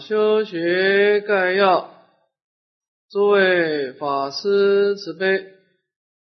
[0.00, 1.90] 修学概要，
[3.10, 5.44] 诸位法师慈悲，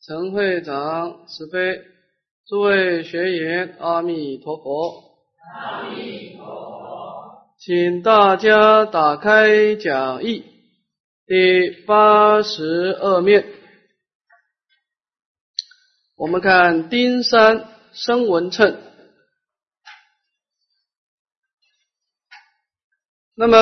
[0.01, 1.82] 陈会长慈悲，
[2.48, 5.17] 诸位学员阿弥陀佛。
[5.53, 10.44] 阿弥陀佛，请大家打开讲义
[11.26, 13.46] 第八十二面，
[16.16, 18.78] 我们看丁山声闻称。
[23.38, 23.58] 那么，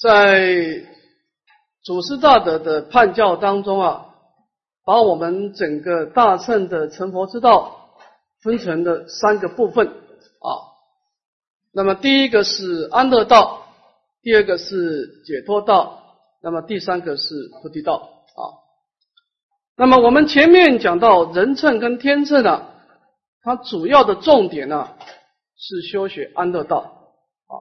[0.00, 0.84] 在
[1.84, 4.14] 祖师大德的判教当中啊，
[4.84, 7.94] 把我们整个大乘的成佛之道
[8.42, 10.48] 分成了三个部分啊。
[11.72, 13.64] 那么第一个是安乐道，
[14.22, 18.42] 第二个是解脱道，那么第三个是菩提道啊。
[19.76, 22.74] 那么我们前面讲到人乘跟天乘啊。
[23.42, 24.96] 它主要的重点呢
[25.56, 27.12] 是修学安乐道
[27.46, 27.52] 啊，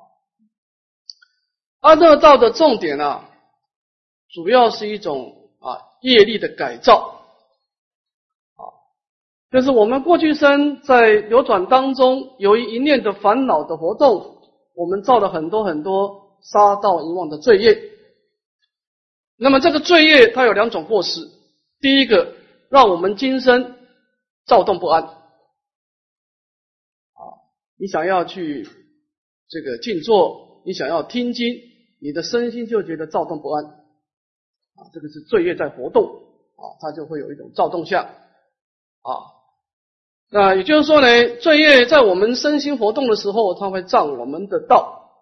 [1.80, 3.24] 安乐道的重点呢，
[4.30, 7.22] 主要是一种啊业力的改造
[8.56, 8.62] 啊，
[9.52, 14.42] 就是我们过去生在流转当中，由于一念的烦恼的活动，
[14.76, 17.78] 我们造了很多很多杀盗淫妄的罪业。
[19.38, 21.22] 那么这个罪业它有两种过失，
[21.80, 22.36] 第一个
[22.70, 23.76] 让我们今生
[24.46, 25.17] 躁动不安。
[27.80, 28.68] 你想要去
[29.48, 31.62] 这个静坐，你想要听经，
[32.02, 36.06] 你的身心就觉得躁动不安啊，这个是罪业在活动
[36.56, 39.12] 啊，它就会有一种躁动相啊。
[40.30, 45.14] 那也就是说呢，罪业在我们身心活动的时候，它会障我们的道。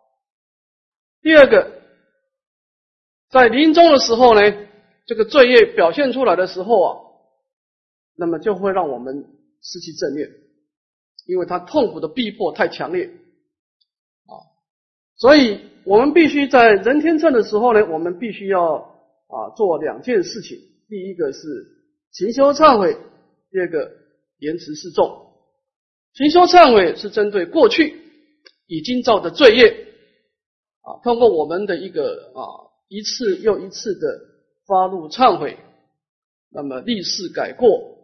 [1.21, 1.81] 第二个，
[3.29, 4.41] 在临终的时候呢，
[5.05, 7.01] 这个罪业表现出来的时候啊，
[8.15, 9.25] 那么就会让我们
[9.61, 10.27] 失去正念。
[11.25, 13.05] 因为他痛苦的逼迫太强烈
[14.27, 14.33] 啊，
[15.17, 18.75] 所以我们必须在人天秤的时候呢，我们必须要
[19.27, 20.59] 啊做两件事情。
[20.87, 21.39] 第一个是
[22.11, 22.95] 勤修忏悔，
[23.49, 23.91] 第二个
[24.37, 25.31] 言辞示众。
[26.13, 27.99] 勤修忏悔是针对过去
[28.67, 29.87] 已经造的罪业
[30.81, 34.21] 啊，通过我们的一个啊一次又一次的
[34.67, 35.57] 发怒忏悔，
[36.51, 37.97] 那么立誓改过，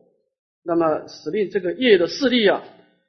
[0.63, 2.63] 那么使令这个业的势力啊。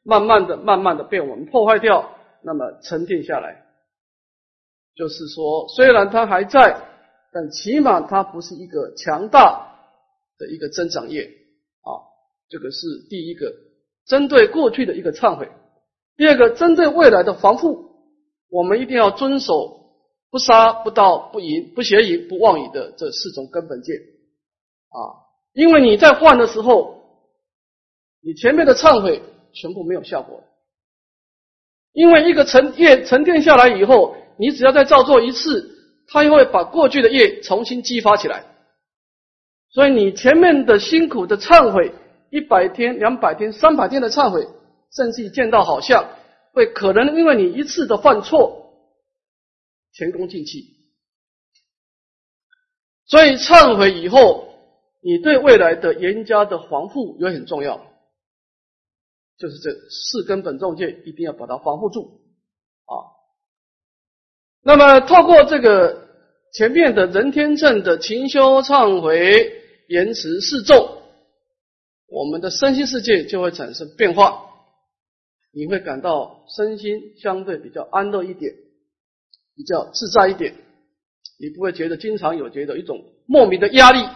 [0.04, 3.64] 慢慢的、慢慢的被我们破坏掉，那么沉淀下来，
[4.96, 6.76] 就是说，虽然它还在，
[7.32, 9.76] 但起码它不是一个强大
[10.38, 11.26] 的一个增长业
[11.82, 12.02] 啊。
[12.48, 13.54] 这个是第一个，
[14.04, 15.46] 针对过去的一个忏悔；
[16.16, 17.92] 第二个，针对未来的防护，
[18.50, 19.94] 我们一定要遵守
[20.32, 23.92] 不杀、不盗、不淫、不邪淫、不妄语的这四种根本戒
[24.88, 25.22] 啊。
[25.52, 27.04] 因为你在换的时候，
[28.20, 29.22] 你前面的忏悔。
[29.52, 30.42] 全部没有效果，
[31.92, 35.70] 因为一个沉业沉淀下来以后，你只要再照做一次，
[36.08, 38.44] 它又会把过去的业重新激发起来。
[39.70, 41.92] 所以你前面的辛苦的忏悔，
[42.30, 44.46] 一百天、两百天、三百天的忏悔，
[44.90, 46.08] 甚至见到好像
[46.52, 48.74] 会可能因为你一次的犯错，
[49.92, 50.76] 前功尽弃。
[53.06, 54.48] 所以忏悔以后，
[55.02, 57.91] 你对未来的严加的防护也很重要。
[59.42, 62.20] 就是这四根本重戒，一定要把它防护住
[62.86, 62.94] 啊。
[64.62, 66.06] 那么，透过这个
[66.52, 69.52] 前面的人天正的勤修忏悔、
[69.88, 71.02] 言辞示众，
[72.06, 74.44] 我们的身心世界就会产生变化，
[75.52, 78.54] 你会感到身心相对比较安乐一点，
[79.56, 80.54] 比较自在一点，
[81.40, 84.08] 你不会觉得经常有觉得一种莫名的压力、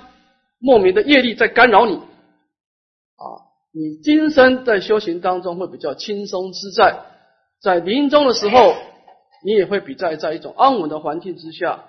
[0.60, 3.42] 莫名的业力在干扰你啊。
[3.76, 6.98] 你今生在修行当中会比较轻松自在，
[7.60, 8.74] 在临终的时候，
[9.44, 11.84] 你也会比在在一种安稳的环境之下，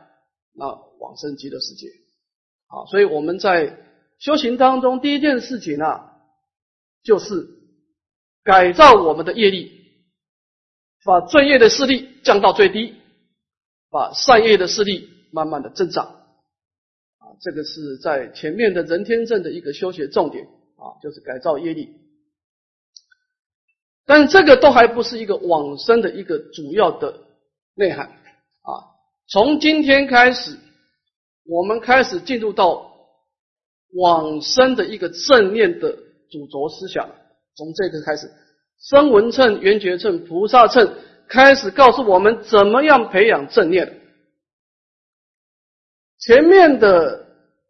[0.53, 1.87] 那往生极乐世界。
[2.67, 3.77] 好，所以我们在
[4.19, 6.11] 修行当中，第一件事情啊，
[7.03, 7.47] 就是
[8.43, 9.71] 改造我们的业力，
[11.05, 12.95] 把罪业的势力降到最低，
[13.89, 16.05] 把善业的势力慢慢的增长。
[17.19, 20.49] 啊，这个是在前面的人天正的一个修学重点。
[20.77, 21.89] 啊，就是改造业力，
[24.05, 27.21] 但这个都还不是一个往生的一个主要的
[27.73, 28.71] 内涵啊。
[29.27, 30.55] 从今天开始，
[31.45, 32.95] 我们开始进入到
[33.95, 35.97] 往生的一个正念的
[36.29, 37.09] 主轴思想。
[37.55, 38.31] 从这个开始，
[38.79, 40.93] 声闻称、缘觉称、菩萨称
[41.27, 43.99] 开始告诉我们怎么样培养正念。
[46.19, 47.25] 前面的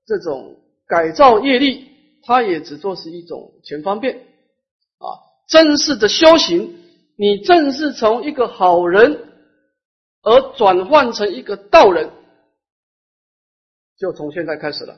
[0.05, 1.95] 这种改造业力。
[2.27, 5.07] 它也只做是一种全方便啊，
[5.47, 6.77] 正式的修行
[7.17, 9.31] 你正式从一个好人
[10.23, 12.11] 而转换成一个道人，
[13.97, 14.97] 就从现在开始了。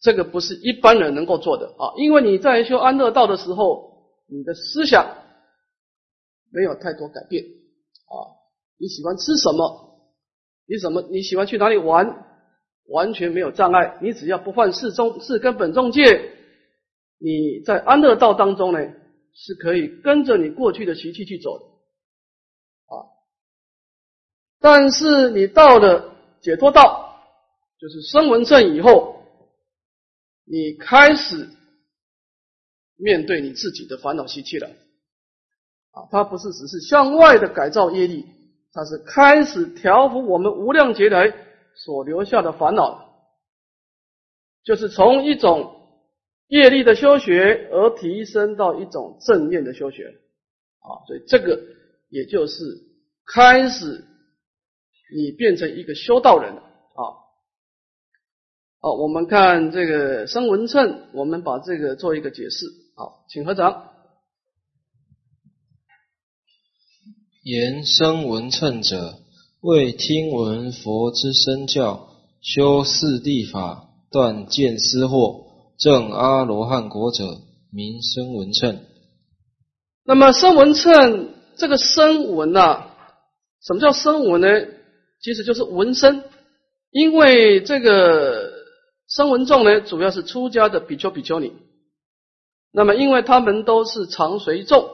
[0.00, 5.18] 这个不是一般人能够做的啊，因为你在修安乐道的时候，你的思想
[6.50, 8.40] 没有太多改变啊。
[8.78, 10.00] 你喜欢吃什么？
[10.66, 11.02] 你怎么？
[11.10, 12.29] 你喜欢去哪里玩？
[12.90, 13.98] 完全没有障碍。
[14.02, 16.32] 你只要不犯四中四根本中戒，
[17.18, 18.78] 你在安乐道当中呢，
[19.32, 21.64] 是可以跟着你过去的习气去走的
[22.94, 23.08] 啊。
[24.60, 27.22] 但是你到了解脱道，
[27.78, 29.16] 就是声闻乘以后。
[30.52, 31.48] 你开始
[32.96, 34.66] 面对你自己的烦恼习气了
[35.92, 36.08] 啊！
[36.10, 38.26] 它不是只是向外的改造业力，
[38.72, 41.32] 它是开始调伏我们无量劫来
[41.76, 43.28] 所留下的烦恼，
[44.64, 45.76] 就是从一种
[46.48, 50.08] 业力的修学而提升到一种正念的修学
[50.80, 51.06] 啊！
[51.06, 51.60] 所以这个
[52.08, 52.62] 也就是
[53.24, 54.04] 开始
[55.14, 57.02] 你变成一个修道人了啊！
[58.80, 62.66] 好，我们看这个声闻称，我们把这个做一个解释。
[62.96, 63.86] 好，请合掌。
[67.42, 69.18] 言声闻称者，
[69.62, 72.08] 为听闻佛之身教，
[72.40, 75.44] 修四谛法，断见思惑，
[75.78, 77.24] 证阿罗汉果者，
[77.70, 78.80] 名声闻称。
[80.04, 82.86] 那么声闻称这个声闻呐，
[83.62, 84.48] 什么叫声闻呢？
[85.20, 86.24] 其实就是闻声，
[86.90, 88.58] 因为这个。
[89.08, 91.52] 声闻众呢，主要是出家的比丘、比丘尼。
[92.70, 94.88] 那么，因为他们都是常随众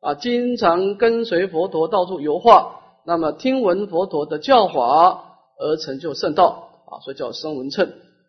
[0.00, 2.77] 啊，经常跟随佛陀到处游化，
[3.08, 7.86] 那么听闻佛陀的教法而成就圣道啊，所以叫声闻乘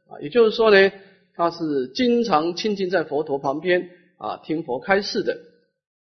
[0.08, 0.16] 啊。
[0.22, 0.92] 也就是说呢，
[1.36, 5.36] 他是经常亲近在佛陀旁边啊，听佛开示的。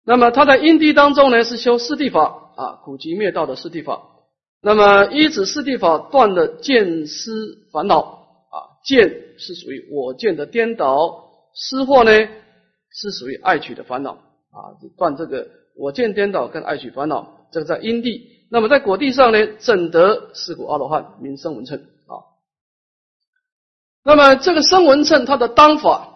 [0.06, 4.04] 那么他在因地当中呢，是修四谛法啊，苦集灭道的四谛法。
[4.62, 8.02] 那么依止四谛法断了见思烦恼
[8.52, 8.78] 啊。
[8.86, 11.24] 见是属于我见的颠倒，
[11.56, 12.12] 思惑呢
[12.92, 18.38] 是属于爱取的烦恼啊，断这个我见颠倒跟爱取烦恼，这个在因地。
[18.50, 22.26] 那么在果地上呢，正得四果阿罗汉，名声闻称啊。
[24.04, 26.16] 那么这个声闻称，它的当法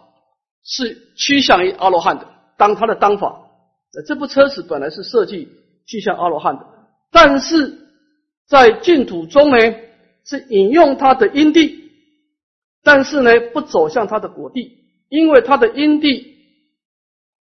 [0.63, 2.27] 是趋向于阿罗汉的，
[2.57, 3.39] 当它的当法。
[4.07, 5.49] 这部车子本来是设计
[5.85, 6.65] 趋向阿罗汉的，
[7.11, 7.77] 但是
[8.47, 9.57] 在净土中呢，
[10.25, 11.81] 是引用它的因地。
[12.85, 16.35] 但是呢，不走向他的果地，因为他的因地，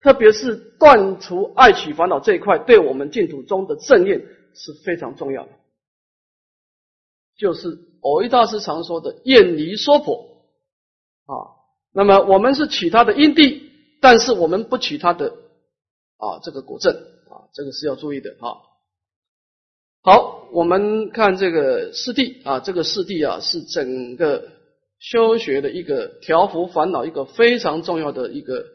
[0.02, 4.26] 特别是断除爱取烦恼这一块，对我们净土中的正念
[4.58, 5.52] 是非常重要的。
[7.38, 10.44] 就是偶一大师常说的“厌离说婆”
[11.26, 11.56] 啊。
[11.94, 13.72] 那么我们是取他的因地，
[14.02, 15.36] 但是我们不取他的
[16.18, 16.94] 啊这个果证
[17.30, 18.58] 啊，这个是要注意的啊。
[20.02, 24.58] 好，我们看这个四谛啊，这个四谛啊是整个。
[25.00, 28.66] 修学的一个调伏烦恼，一个非常重要的一个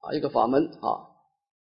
[0.00, 1.09] 啊一个法门啊。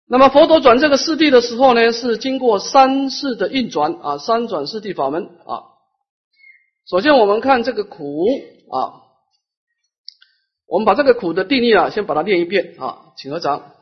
[0.10, 5.64] 那么佛陀转这个四谛的时候呢，是经过三世的运转啊，三转四谛法门啊。
[6.90, 8.26] 首先我们看这个苦
[8.72, 9.04] 啊，
[10.66, 13.74] 我们把这个苦的定义啊，先把它念一遍啊，请合掌。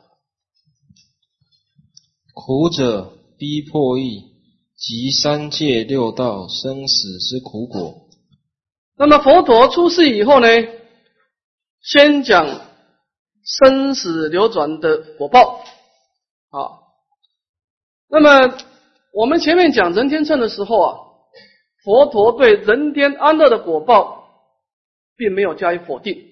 [2.34, 4.24] 苦者逼迫意，
[4.76, 8.08] 即三界六道生死之苦果。
[8.98, 10.48] 那么佛陀出世以后呢，
[11.80, 12.62] 先讲
[13.44, 15.64] 生死流转的果报
[16.60, 16.82] 啊。
[18.08, 18.56] 那么
[19.12, 20.98] 我们前面讲人天乘的时候啊，
[21.84, 24.28] 佛陀对人天安乐的果报
[25.16, 26.24] 并没有加以否定。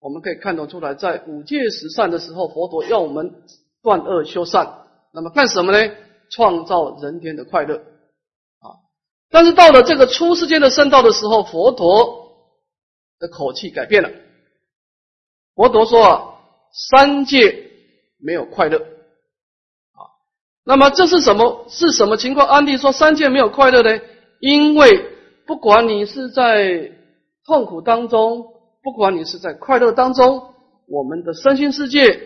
[0.00, 3.44] 我们可以看得出来，在五戒十善的时候，佛陀要我们
[3.82, 5.94] 断恶修善，那么干什么呢？
[6.28, 8.82] 创造人天的快乐啊。
[9.30, 12.56] 但是到了这个初世间的圣道的时候，佛陀
[13.20, 14.10] 的口气改变了。
[15.54, 16.34] 佛陀说啊，
[16.72, 17.70] 三界
[18.18, 18.84] 没有快乐。
[20.64, 21.66] 那么这是什么？
[21.68, 22.46] 是什么情况？
[22.46, 24.00] 安迪说三界没有快乐呢？
[24.40, 25.10] 因为
[25.46, 26.92] 不管你是在
[27.44, 28.46] 痛苦当中，
[28.82, 30.54] 不管你是在快乐当中，
[30.86, 32.20] 我们的身心世界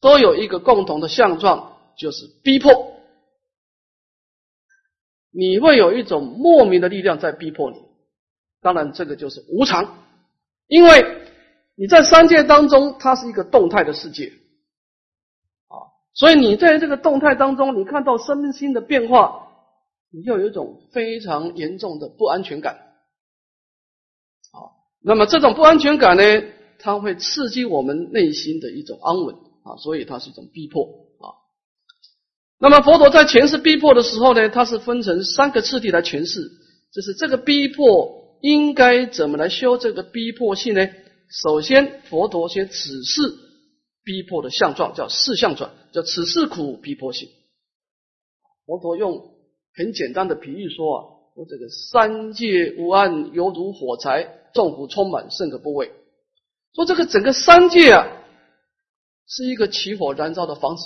[0.00, 2.92] 都有一个共同的相状，就是逼迫。
[5.34, 7.78] 你会有一种莫名的力量在逼迫你，
[8.60, 10.04] 当然这个就是无常，
[10.66, 11.22] 因为
[11.76, 14.32] 你在三界当中，它是一个动态的世界，
[16.14, 19.48] 所以你在这个动态当中，你看到身心的变化，
[20.12, 22.74] 你就有一种非常严重的不安全感，
[24.52, 26.22] 啊，那么这种不安全感呢，
[26.78, 30.84] 它会刺激我们内心的一种安稳，啊，所以它是一种逼迫
[31.18, 31.32] 啊。
[32.58, 36.40] 那么佛陀在诠释逼迫的时候呢，他是分成三个次第来诠释，
[36.92, 40.86] 就是这个逼迫应该怎么来修这个逼迫性呢？
[41.30, 43.22] 首先，佛陀先指示
[44.04, 47.28] 逼迫的相状，叫四相转，叫此事苦逼迫性。
[48.66, 49.34] 佛陀用
[49.74, 50.98] 很简单的比喻说啊，
[51.34, 55.92] 说这个三界无安，犹如火柴，众苦充满，甚可怖畏。
[56.74, 58.06] 说这个整个三界啊，
[59.26, 60.84] 是一个起火燃烧的房子。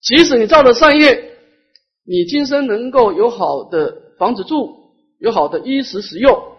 [0.00, 1.38] 即使你造了善业，
[2.04, 6.58] 你今生能够有好的房子住，有好的衣食使用，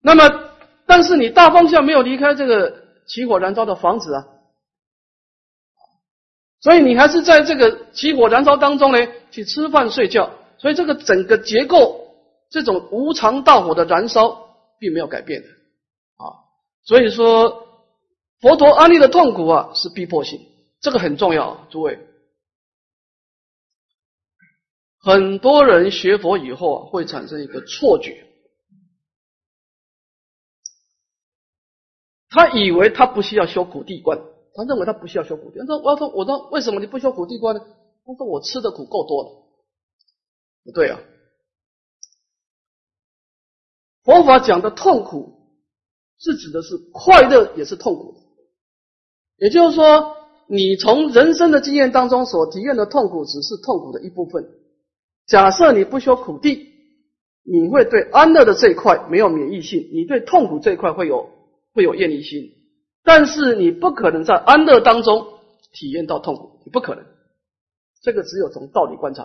[0.00, 0.51] 那么，
[0.86, 4.26] 但是你大方向没有离开这个起火燃烧的房子啊，
[6.60, 12.14] 所以你还是在这个起火燃烧当中呢去吃饭睡觉，所以这个整个结构，
[12.50, 15.42] 这种无常大火的燃烧并没有改变。
[15.42, 16.38] 的啊，
[16.84, 17.66] 所以说
[18.40, 20.40] 佛陀安利的痛苦啊是逼迫性，
[20.80, 21.98] 这个很重要，诸位。
[25.00, 28.24] 很多人学佛以后啊，会产生一个错觉，
[32.32, 34.18] 他以为他不需要修苦地观，
[34.54, 35.60] 他认为他不需要修苦地。
[35.60, 37.60] 他说：“我说，我说，为什么你不修苦地观呢？”
[38.06, 39.30] 他说：“我吃的苦够多了。”
[40.64, 40.98] 不对啊，
[44.04, 45.34] 佛法讲的痛苦
[46.18, 48.14] 是指的是快乐，也是痛苦。
[49.36, 54.48] 也就是说，你从人生的经验当中所体验的痛苦，只是痛苦的一部分。
[55.26, 56.68] 假设你不修苦地，
[57.42, 61.28] 你会对安乐的这一块没有免疫性，你对痛苦这一块会有
[61.72, 62.52] 会有厌离心，
[63.02, 65.40] 但是你不可能在安乐当中
[65.72, 67.04] 体验到痛苦，你不可能。
[68.02, 69.24] 这个只有从道理观察，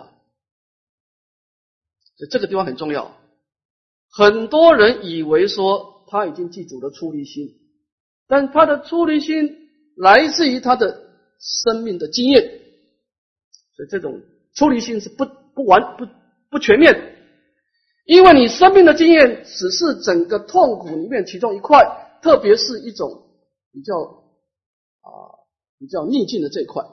[2.16, 3.16] 所以这个地方很重要。
[4.10, 7.48] 很多人以为说他已经记住了出离心，
[8.26, 12.42] 但他的出离心来自于他的生命的经验，
[13.76, 14.20] 所以这种
[14.54, 15.26] 出离心是不。
[15.58, 16.06] 不完不
[16.50, 17.16] 不全面，
[18.06, 23.30] 因为你生命的经验只是整个痛苦里面其中一块，特别是一种
[23.72, 23.94] 比较
[25.00, 25.10] 啊
[25.78, 26.84] 比较逆境的这一块，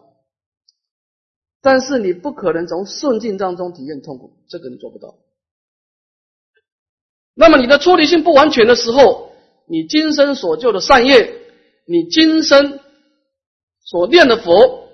[1.62, 5.18] 但是你不可能从顺境当中体验痛苦，这个你做不到。
[7.34, 9.32] 那么你的出离性不完全的时候，
[9.68, 11.42] 你今生所救的善业，
[11.86, 12.80] 你今生
[13.82, 14.90] 所念的佛，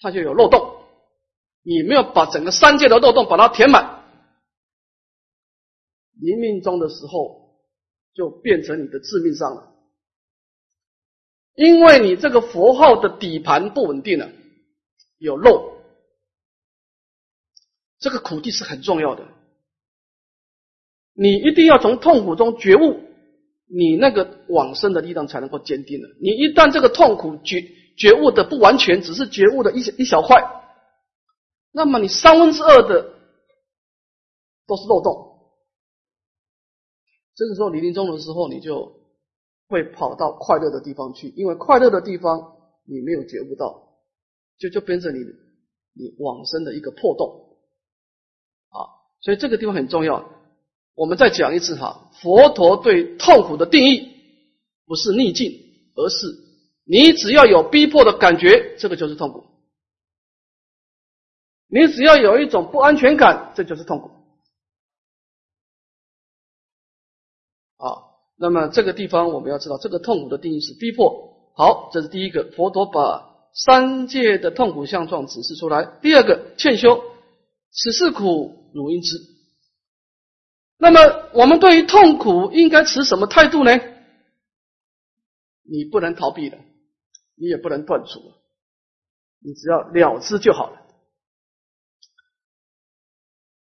[0.00, 0.74] 它就有漏洞。
[1.62, 4.04] 你没有把整个三界的漏洞把它填满，
[6.20, 7.45] 临命中的时候
[8.16, 9.74] 就变成你的致命伤了，
[11.54, 14.30] 因为你这个佛号的底盘不稳定了，
[15.18, 15.76] 有漏，
[17.98, 19.28] 这个苦地是很重要的，
[21.12, 23.00] 你一定要从痛苦中觉悟，
[23.66, 26.08] 你那个往生的力量才能够坚定的。
[26.18, 27.62] 你一旦这个痛苦觉
[27.98, 30.42] 觉悟的不完全，只是觉悟的一小一小块。
[31.70, 33.02] 那么你三分之二的
[34.66, 35.35] 都是漏洞，
[37.36, 38.92] 这个时候你临终的时候，你就
[39.68, 43.98] 会跑到快乐的地方去，因为快乐的地方你没有觉悟到，
[44.58, 45.18] 就就变成你
[45.92, 47.58] 你往生的一个破洞
[48.70, 48.88] 啊。
[49.20, 50.32] 所以这个地方很重要。
[50.94, 54.08] 我们再讲一次哈，佛陀对痛苦的定义
[54.86, 55.52] 不是逆境，
[55.94, 56.26] 而是
[56.84, 59.44] 你只要有逼迫的感觉，这个就是痛苦。
[61.68, 64.10] 你只要有一种不安全感，这就是痛苦。
[68.38, 71.50] 那么这个地方我们要知道，这个痛苦的定义是逼迫。
[71.54, 75.98] 好，这是第一个，佛陀把三界的痛苦相状指示出来。
[76.02, 77.02] 第二个，劝修，
[77.70, 79.16] 此事苦，汝应知。
[80.78, 83.72] 那么我们对于痛苦应该持什么态度呢？
[85.68, 86.58] 你不能逃避的，
[87.34, 88.20] 你也不能断除，
[89.40, 90.82] 你只要了知就好了。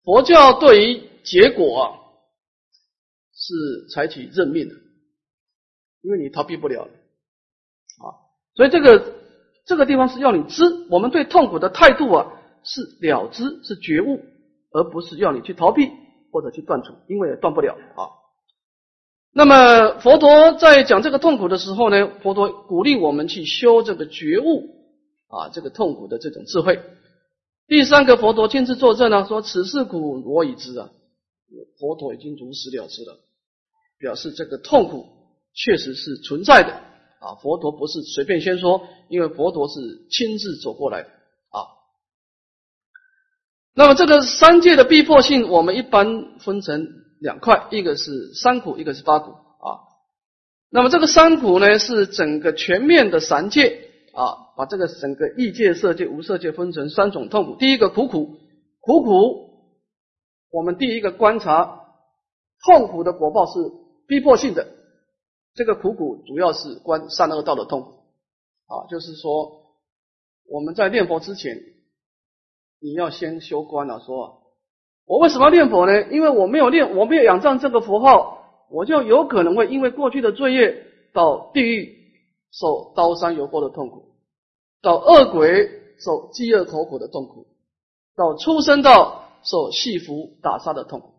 [0.02, 1.86] 佛教对于结果啊，
[3.46, 4.74] 是采取认命的，
[6.02, 8.04] 因为你逃避不了啊，
[8.56, 9.14] 所以这个
[9.64, 12.32] 这个地方是要你知，我们对痛苦的态度啊
[12.64, 14.20] 是了知，是觉悟，
[14.72, 15.92] 而不是要你去逃避
[16.32, 18.10] 或者去断除，因为断不了啊。
[19.32, 24.74] 那么佛陀在讲这个痛苦的时候呢，佛陀鼓励我们去修这个觉悟
[25.28, 26.80] 啊，这个痛苦的这种智慧。
[27.68, 30.90] 第三个佛陀亲自作证呢，说此事苦我已知啊，
[31.78, 33.18] 佛陀已经如实了知了，
[33.98, 35.06] 表示这个痛苦
[35.54, 36.72] 确实是存在的
[37.20, 37.34] 啊。
[37.42, 41.64] 佛陀不是随便先说，因为佛陀是亲自走过来的啊。
[43.74, 46.86] 那么这个三界的逼迫性，我们一般分成
[47.20, 49.84] 两块，一个是三苦，一个是八苦啊。
[50.70, 57.56] 那么这个三苦呢，是整个全面的三界啊，把这个整个异界、色界、无色界分成三种痛苦。
[57.56, 58.36] 第一个苦苦，
[58.80, 59.50] 苦苦，
[60.50, 61.80] 我们第一个观察
[62.64, 63.52] 痛苦的果报是
[64.06, 64.66] 逼迫性的。
[65.54, 67.92] 这个苦苦主要是观善恶道的痛苦
[68.66, 69.62] 啊，就是说
[70.48, 71.56] 我们在念佛之前，
[72.80, 74.00] 你要先修观了。
[74.00, 74.42] 说，
[75.06, 76.10] 我为什么要念佛呢？
[76.10, 81.96] 因为我没有念，我没有仰仗这个佛号，我就有可能会因为过去的罪业到地狱
[82.50, 84.14] 受刀山油锅的痛苦。
[84.82, 87.46] 到恶鬼受饥饿口苦的痛苦，
[88.14, 91.14] 到出生到受戏服打杀的痛苦，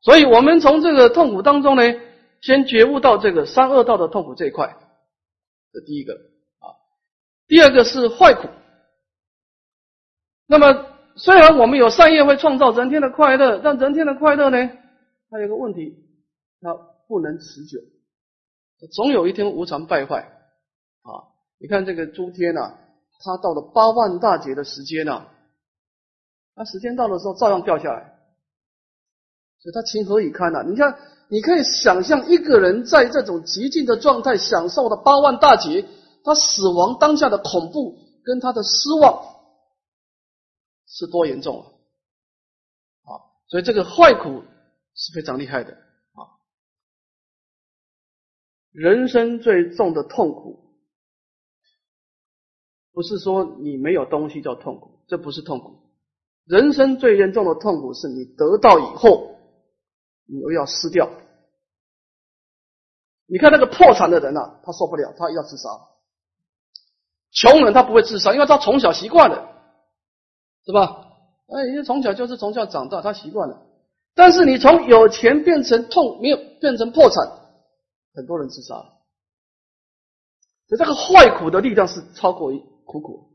[0.00, 1.82] 所以我们从这个痛苦当中呢，
[2.40, 4.76] 先觉悟到这个三恶道的痛苦这一块，
[5.72, 6.14] 这第一个
[6.60, 6.76] 啊，
[7.46, 8.48] 第二个是坏苦。
[10.46, 10.86] 那么
[11.16, 14.70] 虽然我们有善业会创造人天的快乐，但人天的快乐呢，
[15.30, 15.96] 它有个问题，
[16.60, 16.72] 它
[17.08, 17.80] 不能持久，
[18.92, 20.20] 总有一天无常败坏，
[21.02, 21.34] 啊。
[21.58, 22.78] 你看这个诸天呐，
[23.18, 25.26] 它到了八万大劫的时间呐，
[26.54, 28.17] 那时间到的时候照样掉下来，
[29.60, 30.62] 所以他情何以堪呐？
[30.62, 30.98] 你看，
[31.28, 35.84] 你可以想象一个人在这种极静的状态享受的八万大劫，
[36.24, 39.36] 他死亡当下的恐怖跟他的失望
[40.86, 41.60] 是多严重
[43.04, 43.10] 啊！
[43.12, 44.42] 啊，所以这个坏苦
[44.94, 46.38] 是非常厉害的啊，
[48.72, 50.66] 人生最重的痛苦。
[52.92, 55.76] 不是说你没有东西叫痛苦，这不是痛苦。
[56.46, 59.37] 人生最严重的痛苦是你得到以后，
[60.28, 61.10] 你又要失掉。
[63.26, 65.68] 你看那个破产的人啊，他受不了，他要自杀。
[67.30, 69.48] 穷人他不会自杀，因为他从小习惯了，
[70.64, 71.06] 是吧？
[71.48, 73.66] 哎，因为从小就是从小长大，他习惯了。
[74.14, 77.26] 但是你从有钱变成痛，没有变成破产，
[78.14, 78.98] 很多人自杀了。
[80.68, 82.62] 所以这个坏苦的力量是超过一。
[82.84, 83.34] 苦苦，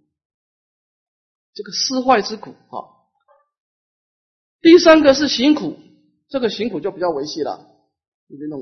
[1.53, 2.89] 这个失坏之苦啊。
[4.61, 5.77] 第三个是行苦，
[6.33, 7.59] 这个行苦就比较维系了，
[8.27, 8.59] 有那种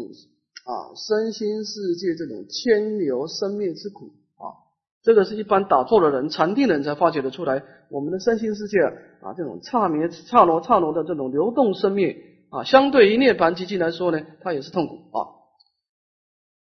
[0.65, 4.59] 啊身心世界这种牵流生灭之苦啊。
[5.01, 7.63] 这个是一般打坐的人、禅定的人才发觉得出来。
[7.89, 8.77] 我们的身心世界
[9.21, 12.17] 啊，这种刹灭、刹罗、刹罗的这种流动生灭
[12.49, 15.31] 啊，相对于涅槃寂静来说呢，它也是痛苦啊。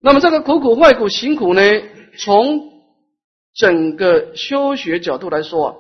[0.02, 1.62] 那么这个苦苦坏苦行苦呢，
[2.20, 2.70] 从
[3.56, 5.76] 整个修学角度来说啊，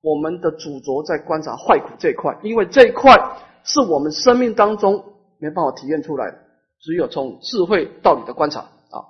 [0.00, 3.12] 我们的主着在观察坏苦这一块，因为这一块
[3.64, 5.04] 是我们生命当中
[5.38, 6.38] 没办法体验出来的，
[6.80, 9.04] 只有从智慧道理的观察啊。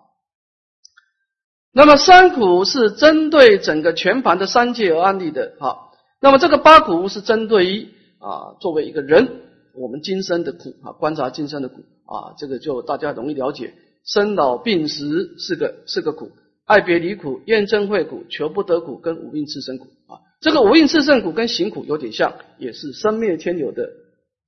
[1.73, 5.89] 那么三苦是针对整个全盘的三界而安立的啊。
[6.21, 7.89] 那么这个八苦是针对于
[8.19, 9.41] 啊，作为一个人，
[9.75, 16.31] 我们今生的苦啊，观察今生的苦啊，这个就大家容易了解，生老病死是个是个苦。
[16.65, 23.91] 爱别离苦、厌憎会苦、求不得苦，跟五蕴炽盛苦啊，这个五蕴炽盛苦跟行苦有点像，也是生灭天流的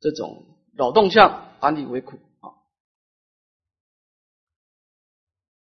[0.05, 2.53] 这种扰动相，安理为苦啊。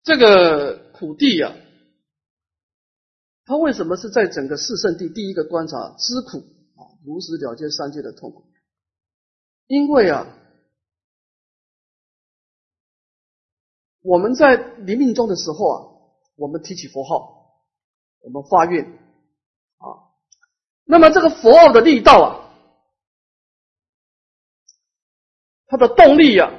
[0.03, 1.57] 这个苦地呀，
[3.47, 6.41] 它为什么是在整个四圣地第一个观察知苦
[6.77, 8.45] 啊，如实了结三界的痛苦？
[9.67, 10.27] 因为啊，
[14.03, 15.95] 我们在临命终的时候啊。
[16.41, 17.64] 我们提起佛号，
[18.21, 20.07] 我们发愿啊。
[20.85, 22.48] 那么这个佛号的力道啊，
[25.68, 26.50] 它的动力啊，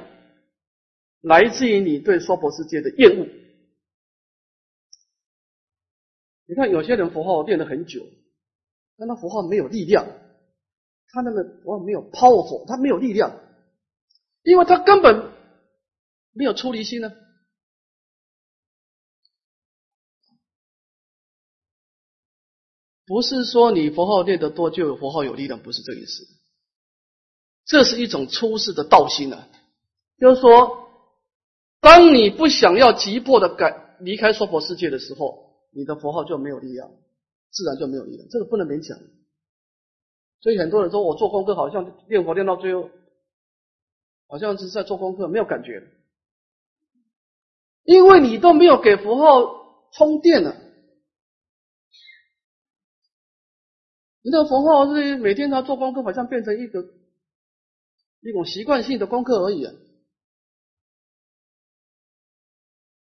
[1.20, 3.26] 来自于你对娑婆世界的厌恶。
[6.46, 8.06] 你看有些人佛号练了很久，
[8.96, 10.06] 但他佛号没有力量，
[11.08, 13.36] 他那个佛号没有 powerful，他没有力量，
[14.42, 15.32] 因为他根本
[16.32, 17.12] 没有出离心呢。
[23.06, 26.39] 不是说你佛号练得多就有佛号有力量，不是这个意思。
[27.70, 29.46] 这是一种出世的道心啊，
[30.18, 30.88] 就是说，
[31.80, 36.90] 当你不想要急迫的改离开娑婆世界的时候，你的佛号就没有力量，
[37.52, 38.28] 自然就没有力量。
[38.28, 38.98] 这个不能勉强。
[40.40, 42.90] 所以很多人说我做功课好像念佛念到最后，
[44.26, 45.86] 好像是在做功课，没有感觉，
[47.84, 50.56] 因为你都没有给佛号充电了。
[54.22, 56.84] 你的佛号是每天他做功课，好像变成一个
[58.20, 59.72] 一种习惯性的功课而已啊。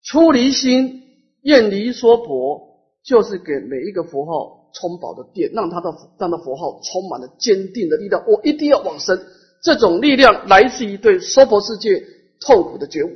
[0.02, 1.02] 出离心，
[1.42, 8.24] 厌离娑婆，就是给每一个佛号充饱的电，让他的让他佛号充满了坚定的力量。
[8.26, 9.24] 我一定要往生，
[9.62, 12.04] 这种力量来自于对娑婆世界
[12.40, 13.10] 痛苦的觉悟，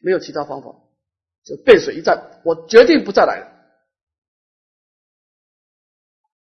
[0.00, 0.74] 没有其他方法。
[1.44, 3.46] 就背水一战，我决定不再来了。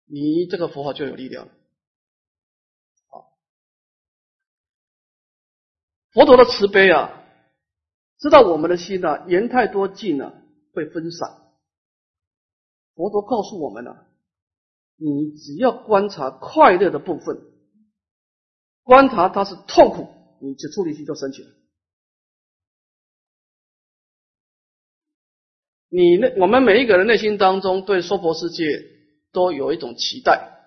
[0.07, 1.47] 你这个佛号就有力量。
[1.47, 1.53] 好，
[6.13, 7.23] 佛陀的慈悲啊，
[8.19, 10.33] 知道我们的心呢，言太多尽呢
[10.73, 11.39] 会分散。
[12.95, 13.97] 佛陀告诉我们呢，
[14.97, 17.41] 你只要观察快乐的部分，
[18.83, 20.09] 观察它是痛苦，
[20.41, 21.51] 你就出离心就升起来。
[25.93, 28.65] 你内我们每一个人内心当中对娑婆世界
[29.33, 30.60] 都有一种期待，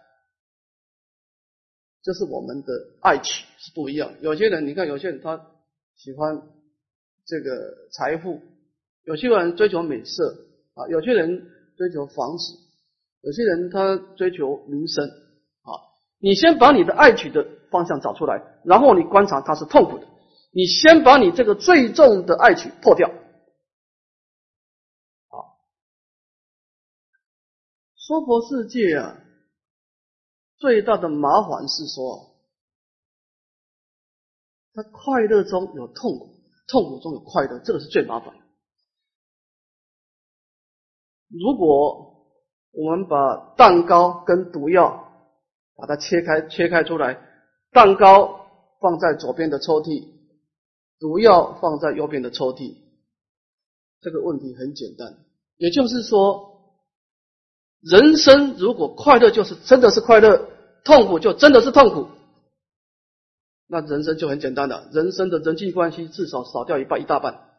[2.04, 4.14] 这是我们的爱取是不一样。
[4.22, 5.48] 有些人你看，有些人他
[5.96, 6.42] 喜欢
[7.26, 8.42] 这个财富，
[9.06, 10.36] 有些人追求美色
[10.74, 12.60] 啊，有些人追求房子，
[13.22, 15.72] 有些人他追求名声啊。
[16.20, 20.06] 你先把你的爱取的方向找出来，然后你观察它是痛苦的，
[20.52, 23.10] 你先把你这个最重的爱取破掉。
[27.96, 29.18] 娑婆世界啊，
[30.64, 32.38] 最大的麻烦是说，
[34.74, 38.34] 它快乐中有痛苦，痛苦中有快乐，这个是最麻烦。
[41.28, 42.30] 如果
[42.72, 45.36] 我们把蛋糕跟毒药
[45.76, 47.20] 把它切开，切开出来，
[47.74, 48.48] 蛋糕
[48.80, 50.14] 放在左边的抽屉，
[50.98, 52.78] 毒药放在右边的抽屉，
[54.00, 55.26] 这个问题很简单，
[55.58, 56.54] 也就是说。
[57.86, 60.50] 人生如果快乐就是真的是快乐，
[60.84, 62.10] 痛苦就真的是痛苦，
[63.68, 64.90] 那人生就很简单了。
[64.92, 67.50] 人生的人际关系至少少掉一半一大半。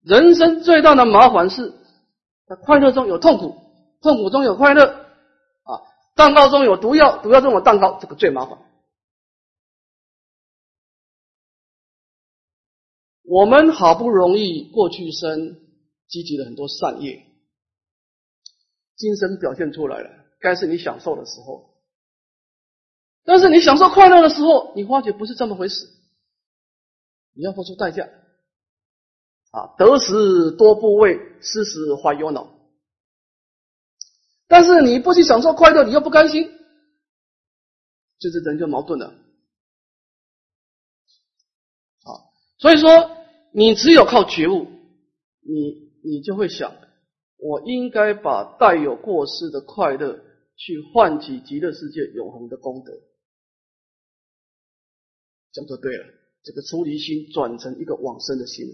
[0.00, 1.72] 人生最大的麻烦是，
[2.62, 3.56] 快乐中有痛苦，
[4.00, 5.80] 痛苦中有快乐啊！
[6.14, 8.58] 蛋糕中有毒药，毒药中有蛋糕，这个最麻烦。
[13.22, 15.58] 我们好不容易过去生
[16.06, 17.24] 积积了很多善业。
[18.96, 21.74] 精神表现出来了，该是你享受的时候。
[23.24, 25.88] 但是你享受快乐的时候，你发觉不是这么回事，
[27.32, 28.06] 你要付出代价。
[29.50, 32.52] 啊，得时多部位，失时怀忧恼。
[34.46, 36.52] 但是你不去享受快乐，你又不甘心，
[38.18, 39.06] 就是人就矛盾了。
[42.02, 42.10] 啊，
[42.58, 43.16] 所以说
[43.54, 44.66] 你只有靠觉悟，
[45.40, 46.76] 你你就会想。
[47.38, 50.18] 我应该把带有过失的快乐，
[50.56, 52.92] 去唤起极乐世界永恒的功德，
[55.52, 56.04] 这样就对了。
[56.42, 58.66] 这个出离心转成一个往生的心，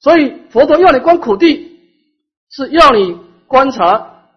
[0.00, 1.80] 所以佛陀要你观苦地，
[2.50, 4.28] 是要你观察，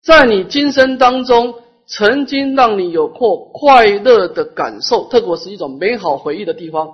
[0.00, 6.88] 在你今生当中曾经让你有过快乐的感受，特别是一种美好回忆的地方。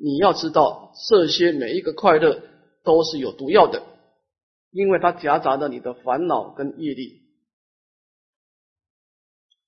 [0.00, 2.42] 你要知道，这些每一个快乐
[2.82, 3.84] 都是有毒药的，
[4.72, 7.22] 因为它夹杂着你的烦恼跟业力。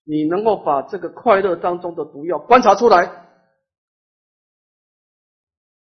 [0.06, 3.26] 你能够把这个快乐当中的毒药观察出来，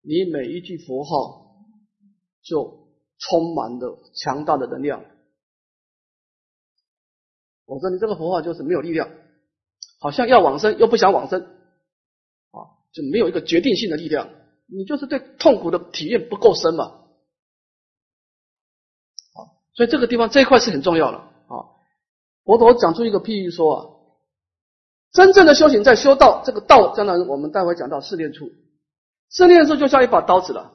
[0.01, 1.55] 你每一句佛号
[2.43, 5.03] 就充满了强大的能量。
[7.65, 9.09] 我说你这个佛号就是没有力量，
[9.99, 12.57] 好像要往生又不想往生，啊，
[12.91, 14.29] 就没有一个决定性的力量。
[14.67, 17.00] 你就是对痛苦的体验不够深嘛，
[19.73, 21.55] 所以这个地方这一块是很重要的啊。
[22.43, 23.87] 佛陀讲出一个譬喻说啊，
[25.11, 28.51] 真正的修行在修道，这个道将来我们待会讲到试炼处，
[29.29, 30.73] 试炼处就像一把刀子了。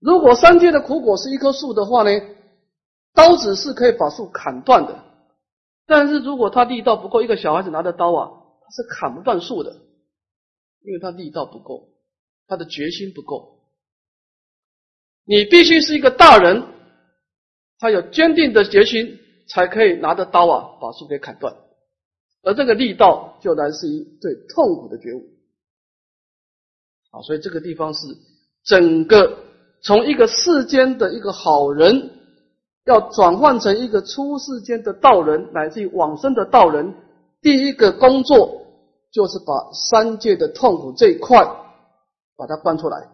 [0.00, 2.10] 如果三界的苦果是一棵树的话呢，
[3.14, 5.04] 刀子是可以把树砍断的，
[5.86, 9.72] 但是如果他力道不够，一个小孩子拿着刀啊，他是砍不断树的，
[10.82, 11.88] 因为他力道不够。
[12.48, 13.60] 他的决心不够，
[15.24, 16.66] 你必须是一个大人，
[17.82, 19.18] 他有坚定的决心，
[19.48, 21.52] 才可以拿着刀啊把树给砍断。
[22.44, 25.24] 而这个力道就来自于对痛苦的觉悟。
[27.10, 28.06] 啊，所以这个地方是
[28.62, 29.36] 整个
[29.82, 32.10] 从一个世间的一个好人，
[32.84, 36.94] 要转换成一个出世间的道人，乃至于往生的道人，
[37.40, 38.64] 第一个工作
[39.10, 41.58] 就是把三界的痛苦这一块。
[42.34, 43.08] 把它搬出来，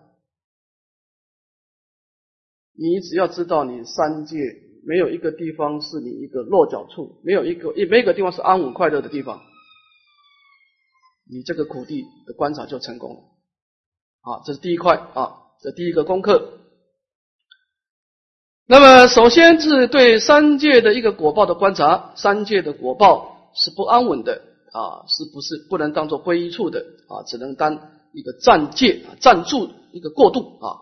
[2.78, 4.36] 你只要知道，你三界
[4.86, 9.40] 没有一个地方是你一个落脚处，没有一个，也没一个地方是安稳快乐的地方，
[11.28, 13.16] 你这个苦地的观察就成功了。
[14.20, 16.60] 啊，这是第一块啊，这第一个功课。
[18.66, 27.22] 那么，首先是对三界的一个果报的观察，三界的果报是不安稳的啊，是不是不能当做归依处的啊？
[27.26, 27.98] 只能当。
[28.14, 30.80] 一个暂借，暂住一个过渡啊。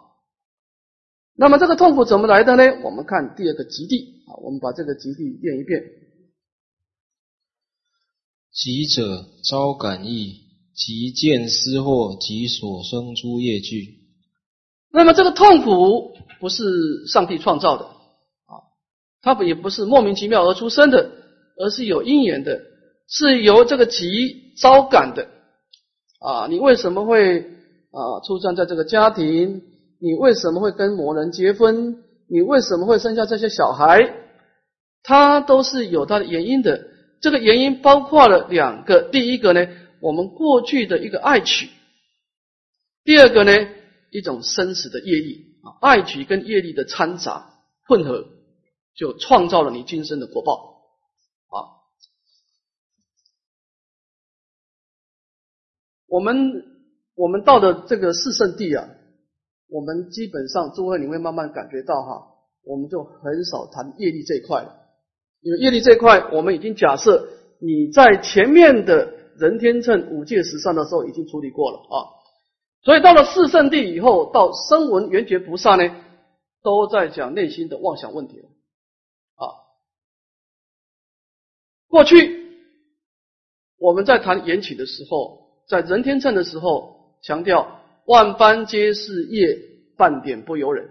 [1.39, 2.63] 那么这个痛苦怎么来的呢？
[2.83, 5.83] 我们看第二个极地啊，我们把这个极地念一遍。
[8.53, 10.41] 极者招感意，
[10.75, 13.99] 即见思惑及所生诸业具。
[14.91, 18.65] 那么这个痛苦不是上帝创造的啊，
[19.21, 21.11] 它不也不是莫名其妙而出生的，
[21.59, 22.63] 而是有因缘的，
[23.09, 25.29] 是由这个极招感的
[26.19, 26.47] 啊。
[26.47, 29.76] 你为什么会啊出生在这个家庭？
[29.99, 32.05] 你为什么会跟某人结婚？
[32.29, 34.13] 你为什么会生下这些小孩？
[35.03, 36.89] 他都是有他的原因的。
[37.21, 39.67] 这个原因包括了两个：第一个呢，
[40.01, 41.69] 我们过去的一个爱取；
[43.05, 43.53] 第二个呢，
[44.11, 47.55] 一种生死的业力啊，爱取跟业力的掺杂
[47.87, 48.27] 混合，
[48.95, 50.83] 就创造了你今生的果报
[51.49, 51.57] 啊。
[56.09, 56.65] 我们
[57.15, 58.89] 我们到的这个四圣地啊。
[59.69, 62.27] 我们基本上，诸位你会慢慢感觉到哈，
[62.63, 64.77] 我们就很少谈业力这一块了，
[65.41, 71.97] 因为业力这一块，我们已经假设你在前面的人天秤五界十善的时候已经处理过了啊，
[72.83, 75.93] 所以到了四圣地以后，到声闻缘觉菩萨呢，
[76.63, 78.49] 都在讲内心的妄想问题了
[79.35, 79.51] 啊。
[81.89, 82.47] 过去
[83.79, 87.81] 我们在谈缘起的时候，在人天秤的时候强调。
[88.07, 89.59] 万般皆是业，
[89.97, 90.89] 半点不由人。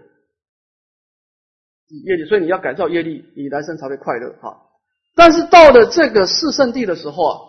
[1.88, 4.62] 业力，所以你要改造业力，你来生才会快乐哈。
[5.14, 7.40] 但是到了这个四圣地的时候啊，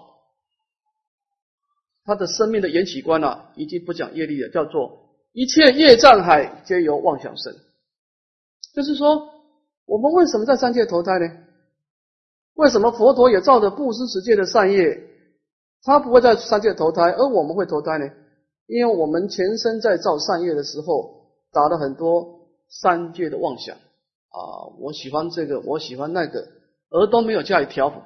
[2.05, 7.53] 他的生命的缘起观啊，已经不讲业力了，叫做一切业障海皆由妄想生。
[8.73, 9.27] 就是说，
[9.85, 11.25] 我们为什么在三界投胎呢？
[12.53, 15.03] 为什么佛陀也造着布施持戒的善业，
[15.83, 18.09] 他不会在三界投胎，而我们会投胎呢？
[18.67, 26.49] 因为我们前身在造善业的时候，打了很多三界的妄想啊，我喜欢这个，我喜欢那个，
[26.89, 28.01] 而都没有加以调伏，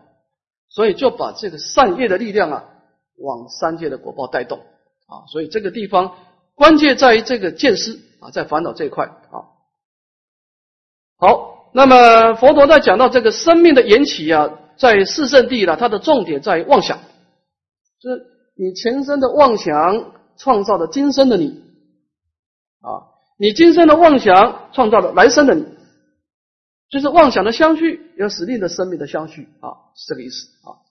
[0.69, 2.69] 所以就把这个善业的力量啊，
[3.17, 4.59] 往三界的果报带动
[5.07, 6.15] 啊，所以这个地方
[6.53, 9.49] 关键在于这个见思啊，在烦恼这一块啊。
[11.17, 16.99] 好，那么佛陀在讲到这个生命的缘起啊，在四圣地呢，它的重点在于妄想，
[17.99, 20.20] 就是你前身的妄想。
[20.41, 21.61] 创造了今生的你
[22.81, 25.65] 啊，你今生的妄想创造了来生的你，
[26.89, 30.81] 就是妄想的相续，有使令的生命的相续啊，是这个意思啊。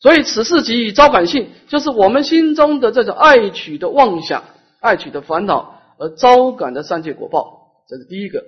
[0.00, 4.44] 所以此事即招感性，就是我们心中的这种爱取的妄想、
[4.80, 8.44] 爱取的烦恼而招感的三界果报，这是第一个。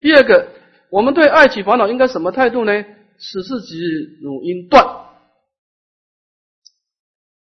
[0.00, 0.48] 第二个，
[0.90, 2.84] 我们对爱取烦恼应该什么态度呢？
[3.18, 3.76] 此事即
[4.22, 5.07] 汝应断。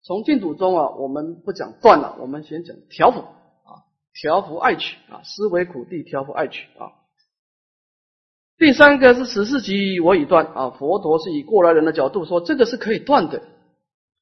[0.05, 6.93] 从净土中啊，我们不讲断了，我们先讲调伏啊，调伏爱取啊，思维苦地，调伏爱取啊。
[8.59, 13.41] 第三个是十四集我已断啊，佛陀是以过来人的角度说，这个是可以断的，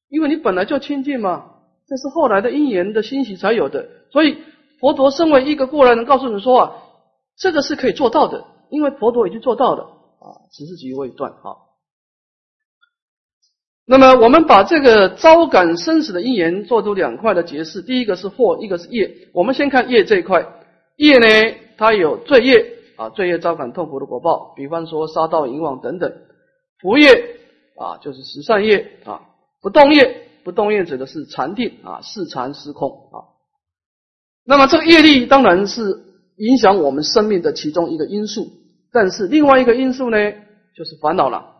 [0.08, 1.50] 因为你本来就清净嘛，
[1.86, 4.38] 这是后来的因缘的欣喜才有的，所以
[4.80, 6.82] 佛陀身为一个过来人，告诉你说啊，
[7.36, 11.60] 这个是可以做到的，因为佛陀已经做到了啊，十四集我已断啊。
[13.86, 19.28] 那么我们把这个招感生死的因缘做出两块的解释，第一个是祸，一个是业。
[19.34, 20.46] 我们先看业这一块，
[20.96, 26.10] 业呢，它有罪业啊，罪业招感痛苦的果报，比方说杀盗淫妄等等；
[26.80, 27.10] 福业
[27.76, 29.20] 啊，就是十善业啊；
[29.60, 33.36] 不动业，不动业指的是禅定啊，是禅失空啊。
[34.46, 35.82] 那么这个业力当然是
[36.38, 38.50] 影响我们生命的其中一个因素，
[38.92, 40.16] 但是另外一个因素呢，
[40.74, 41.50] 就是烦恼了。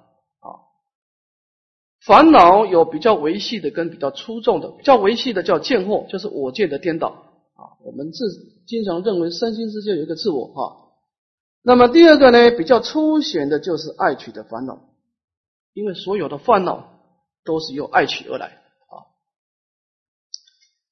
[2.06, 7.08] 烦恼有比较维系的跟比较粗重的，比较维系的叫见惑，就是我见的颠倒
[7.54, 7.80] 啊。
[7.82, 8.26] 我们自
[8.66, 10.92] 经常认为身心世界有一个自我哈。
[11.62, 14.86] 那么第二个呢，比较粗显的就是爱取的烦恼，
[15.72, 17.00] 因为所有的烦恼
[17.42, 19.08] 都是由爱取而来啊。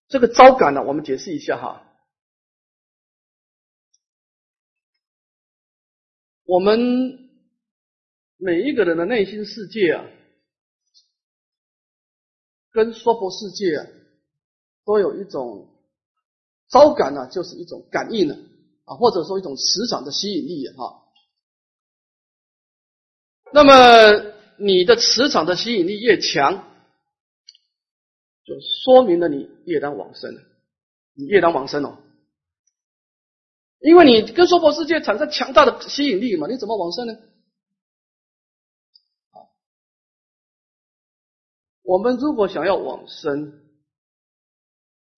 [0.08, 1.82] 这个招感呢，我们解释一下哈。
[6.46, 7.18] 我们
[8.38, 10.04] 每一个人的内心世界啊。
[12.72, 13.86] 跟娑婆世界啊，
[14.84, 15.68] 都有一种
[16.68, 18.36] 招感呢，就是一种感应呢，
[18.84, 20.74] 啊，或者说一种磁场的吸引力啊，
[23.52, 26.64] 那么你的磁场的吸引力越强，
[28.44, 28.54] 就
[28.84, 30.40] 说明了你越当往生了，
[31.14, 31.98] 你越当往生哦，
[33.80, 37.18] 因为你跟娑婆世界产生强大的吸引力嘛，你怎么往生呢？
[41.82, 43.60] 我们如果想要往生，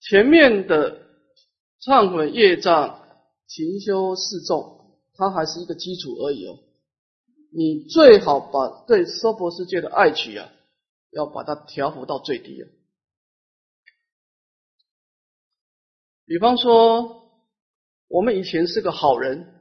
[0.00, 1.00] 前面的
[1.80, 3.06] 忏悔业障、
[3.46, 6.58] 勤修四众，它还是一个基础而已哦。
[7.52, 10.50] 你最好把对娑婆世界的爱取啊，
[11.10, 12.68] 要把它调伏到最低啊。
[16.26, 17.30] 比方说，
[18.08, 19.60] 我们以前是个好人，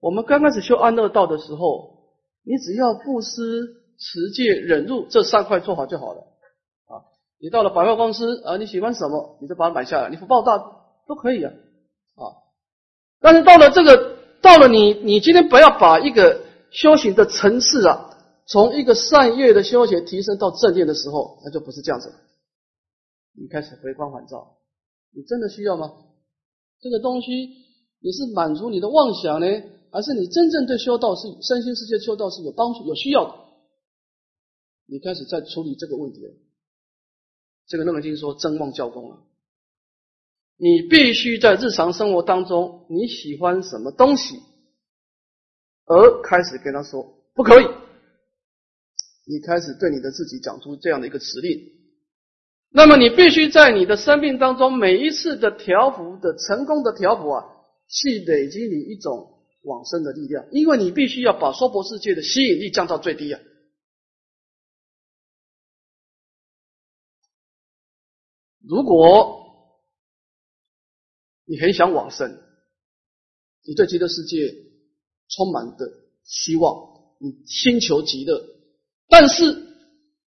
[0.00, 6.20] 我们刚开始修安乐道的时候，你只要布施、持戒、忍辱这三块做好就好了
[6.86, 7.04] 啊。
[7.40, 10.58] 你到了百货公司啊，你喜欢什么，你就把它买下来，你福报大
[11.06, 11.52] 都可以啊
[12.16, 12.22] 啊。
[13.20, 16.48] 但是到了这个，到了你，你今天不要把一个。
[16.70, 18.14] 修行的层次啊，
[18.46, 22.14] 从一个善业的修行提升到正念的时候，那就不是这样子了。
[23.34, 24.58] 你开始回光返照，
[25.16, 25.90] 你真的需要吗？
[26.82, 27.30] 这个东西
[28.02, 29.46] 你是满足你的妄想呢，
[29.90, 33.34] 还是你真正对修道是身心世界修道是有帮助、有需要的？
[34.90, 36.32] 你开始在处理这个问题了。
[37.66, 39.18] 这个楞严经说真妄教功了，
[40.56, 44.40] 你必须在日常生活当中，你喜欢什么东西？
[45.84, 47.64] 而开始跟他说不可以，
[49.26, 51.60] 你开始对你的自己讲出这样的一个指令，
[52.70, 57.44] 那么你必须在你的生命当中每一次的调伏的成功的调伏啊，
[57.88, 63.40] 去累积你一种往生的力量，因为你必须要把娑婆世界的吸引力降到最低啊。
[68.68, 69.46] 如果
[71.46, 72.38] 你很想往生，
[73.64, 74.68] 你对极乐世界。
[75.30, 75.92] 充满的
[76.24, 78.42] 希望，你心求极乐，
[79.08, 79.44] 但是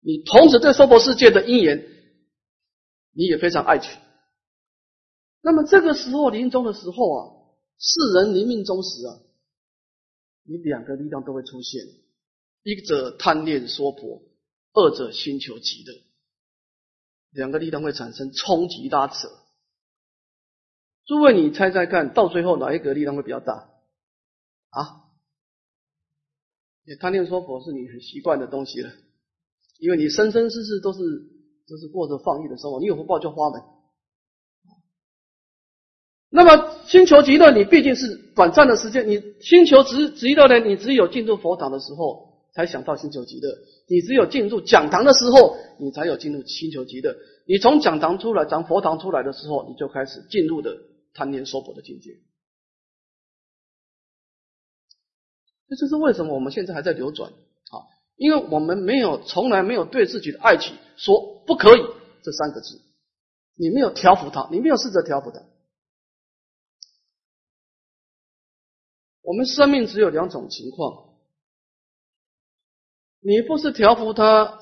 [0.02, 1.88] 你同时对娑婆世界的因缘，
[3.14, 3.96] 你也非常爱取。
[5.42, 7.30] 那么这个时候临终的时候啊，
[7.78, 9.22] 世人临命终时啊，
[10.42, 11.86] 你两个力量都会出现：
[12.64, 14.24] 一者贪恋娑婆，
[14.74, 15.94] 二者心求极乐。
[17.38, 19.30] 两个力量会产生冲击拉扯。
[21.06, 23.54] 诸位，你猜猜看到最后哪一个力量会比较大？
[24.72, 25.06] 啊，
[26.84, 28.92] 你贪念说佛是你很习惯的东西了，
[29.80, 31.00] 因为你生生世世都是
[31.68, 33.64] 都是过着放逸的生活，你有福报就花呗。
[36.30, 40.60] 那么星球极乐，你毕竟是短暂的时间，你星球极极乐呢？
[40.60, 42.27] 你只有进入佛堂的时候
[42.58, 43.56] 才想到星球极乐，
[43.88, 47.16] 你只有进入讲堂的时候，你才有进入星球极乐。
[47.46, 50.76] 你从讲堂出来，从佛堂出来的时候，你就开始进入的
[51.14, 52.18] 贪念说佛的境界。
[55.70, 57.86] 这就是为什么我们现在还在流转啊？
[58.16, 61.82] 因为我们没有从来没有对自己的爱情说不可以
[62.24, 62.82] 这三个字，
[63.54, 65.44] 你没有调服他，你没有试着调服他。
[69.22, 71.07] 我们生命只有两种情况，
[73.28, 74.58] 你不是调服他，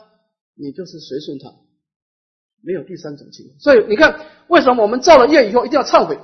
[0.55, 1.53] 你就是随顺他，
[2.63, 3.59] 没有第三种情况。
[3.59, 6.17] 所以你看，为什么我们造了业以后一定要忏悔？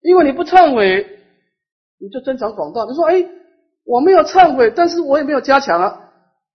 [0.00, 1.18] 因为你不忏悔，
[1.98, 2.84] 你就增长广大。
[2.86, 3.28] 你说，哎。
[3.90, 6.10] 我没有忏悔，但是我也没有加强啊。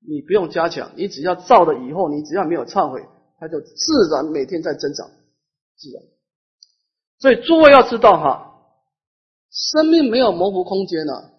[0.07, 3.03] 你不用加强，你只要造了以后，你只要没有忏悔，
[3.39, 5.09] 它就自然每天在增长，
[5.75, 6.03] 自然。
[7.17, 8.53] 所以诸位要知道哈，
[9.49, 11.31] 生命没有模糊空间的，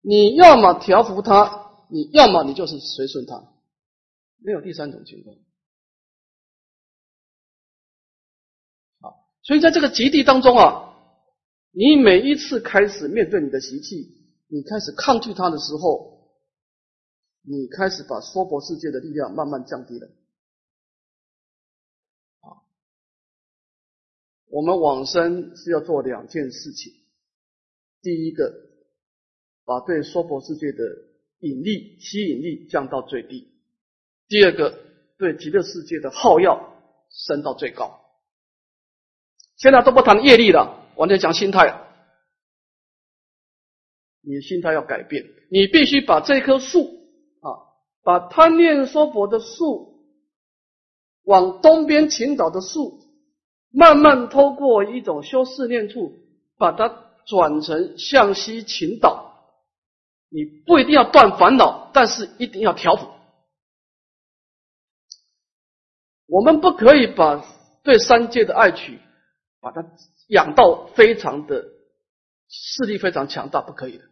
[0.00, 1.59] 你要么调伏它，
[1.90, 3.52] 你要么你就是随顺它，
[4.38, 5.36] 没有第三种情况。
[9.00, 10.94] 好，所以在这个极地当中啊，
[11.72, 14.16] 你每一次开始面对你的习气。
[14.52, 16.28] 你开始抗拒他的时候，
[17.42, 20.08] 你开始把娑婆世界的力量慢慢降低了。
[22.40, 22.58] 啊，
[24.48, 26.92] 我们往生是要做两件事情：
[28.02, 28.52] 第一个，
[29.64, 30.82] 把对娑婆世界的
[31.40, 33.48] 引力、吸引力降到最低；
[34.28, 34.78] 第二个，
[35.18, 36.74] 对极乐世界的耗药
[37.10, 38.00] 升到最高。
[39.56, 41.86] 现在都不谈业力了，完全讲心态。
[44.22, 46.84] 你的心态要改变，你必须把这棵树
[47.40, 47.72] 啊，
[48.02, 50.04] 把贪念娑婆的树
[51.24, 53.00] 往东边倾倒的树，
[53.70, 56.18] 慢慢透过一种修四念处，
[56.58, 59.29] 把它转成向西倾倒。
[60.30, 63.08] 你不一定要断烦恼，但是一定要调伏。
[66.26, 67.44] 我们不可以把
[67.82, 69.00] 对三界的爱取，
[69.60, 69.84] 把它
[70.28, 71.64] 养到非常的
[72.48, 74.04] 势力非常强大，不可以的。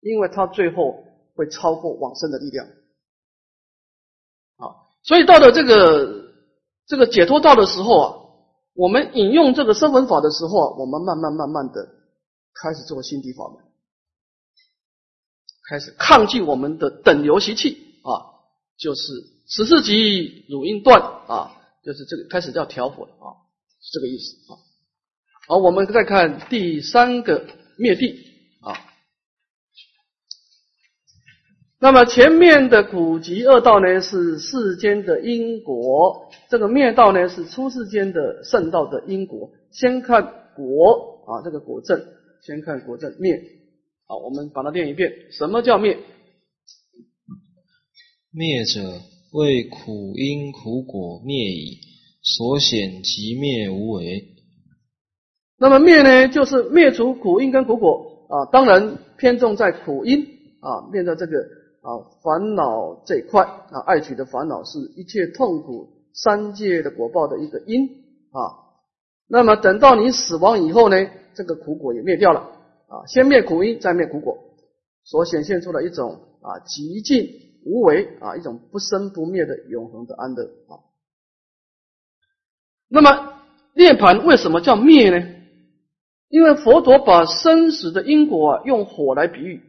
[0.00, 1.02] 因为他最后
[1.34, 2.66] 会超过往生的力量，
[4.56, 6.30] 啊，所以到了这个
[6.86, 8.14] 这个解脱道的时候啊，
[8.74, 11.88] 我们引用这个声闻法的时候啊，我们慢慢慢慢的
[12.52, 13.64] 开始做心地法门，
[15.68, 18.44] 开始抗拒我们的等流习气啊，
[18.78, 19.02] 就是
[19.48, 23.32] 十四级乳音断啊，就是这个开始叫调伏了啊，
[23.80, 24.60] 是这个意思啊。
[25.48, 27.46] 好，我们再看第三个
[27.76, 28.26] 灭地
[28.60, 28.76] 啊。
[31.78, 39.50] 那么前面的苦集恶道呢，是世间的因果；这个灭道呢，是出世间的圣道的因果。
[39.70, 42.02] 先看果啊，这个果证，
[42.42, 43.42] 先看果证灭。
[44.06, 45.12] 好，我们把它念一遍。
[45.30, 45.98] 什么叫灭？
[48.30, 49.00] 灭者
[49.32, 51.80] 为苦因苦果灭矣，
[52.22, 54.28] 所显即灭无为。
[55.58, 60.26] 那么灭呢，就是灭除苦因跟苦果啊，当然偏重在苦因
[60.60, 61.32] 啊，灭的这个。
[61.84, 67.86] 啊，烦恼这一块啊，爱取的烦恼是一切痛苦三界的果报的一个因
[68.30, 68.40] 啊。
[69.28, 70.96] 那么等到你死亡以后呢，
[71.34, 72.48] 这个苦果也灭掉了
[72.94, 73.06] 啊。
[73.06, 74.38] 先灭苦因，再灭苦果，
[75.04, 77.28] 所显现出的一种啊极尽
[77.64, 80.78] 无为啊，一种不生不灭的永恒的安乐啊。
[82.88, 83.34] 那么
[83.74, 85.26] 涅盘为什么叫灭呢？
[86.28, 89.62] 因为佛陀把生死的因果啊，用火来比喻。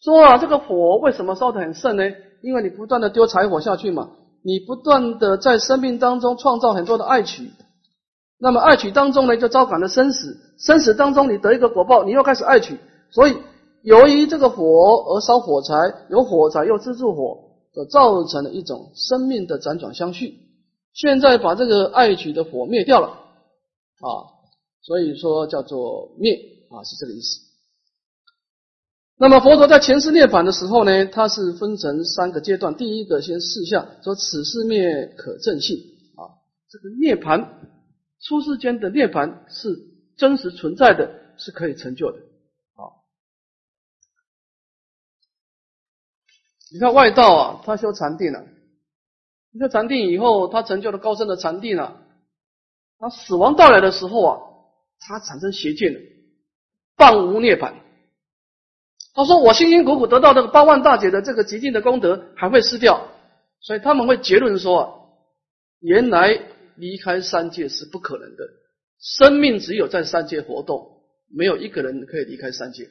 [0.00, 2.02] 说啊，这个火为什么烧得很盛呢？
[2.42, 4.10] 因为你不断的丢柴火下去嘛，
[4.44, 7.50] 你不断的在生命当中创造很多的爱取，
[8.38, 12.78] 那么爱取当中呢，就招感了生死，生死当中你得一个果报，你又开始爱取，
[13.10, 13.36] 所以
[13.82, 14.64] 由于这个火
[15.08, 15.74] 而烧火柴，
[16.08, 17.38] 有火柴又资助火，
[17.74, 20.34] 就造成了一种生命的辗转相续。
[20.94, 24.06] 现在把这个爱取的火灭掉了啊，
[24.82, 26.34] 所以说叫做灭
[26.70, 27.40] 啊，是这个意思。
[29.20, 32.76] 那么佛陀在前世涅槃的时候呢，他是分成三个阶段。
[32.76, 35.76] 第一个先试相，说此世灭可证性
[36.14, 36.38] 啊，
[36.70, 37.44] 这个涅槃
[38.20, 39.68] 出世间的涅槃是
[40.16, 42.18] 真实存在的，是可以成就的
[42.74, 42.90] 啊。
[46.72, 48.44] 你看外道啊，他修禅定了，
[49.58, 52.02] 修禅定以后，他成就了高深的禅定了，
[52.98, 54.40] 他死亡到来的时候啊，
[54.98, 56.00] 他产生邪见了，
[56.96, 57.74] 半无涅槃。
[59.14, 63.08] 他说：“我辛辛苦苦得到这个八万大劫的这个极尽的功德，还会失掉，
[63.60, 64.94] 所以他们会结论说，啊
[65.80, 66.40] 原来
[66.78, 68.44] 离开三界是不可能的。
[69.00, 72.90] 生命只有在三界活动，没有一个人可以离开三界。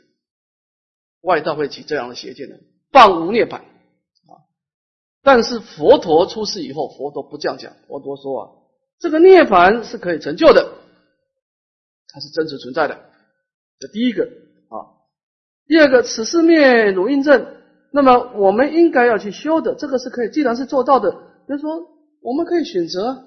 [1.22, 2.60] 外道会起这样的邪见的，
[2.92, 4.46] 半无涅槃啊！
[5.24, 7.74] 但是佛陀出世以后，佛陀不这样讲。
[7.88, 8.52] 佛陀说啊，
[9.00, 10.72] 这个涅槃是可以成就的，
[12.10, 13.10] 它是真实存在的。
[13.80, 14.24] 这第一个
[14.70, 14.96] 啊。”
[15.68, 17.46] 第二个，此世灭如印证，
[17.92, 21.90] 那么我们应该要去修的，这个是可以，既然是做到的，比如说
[22.22, 23.27] 我们可以选择